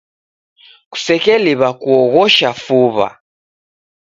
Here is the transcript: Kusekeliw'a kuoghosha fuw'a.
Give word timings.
Kusekeliw'a 0.91 1.69
kuoghosha 1.81 2.49
fuw'a. 2.63 3.09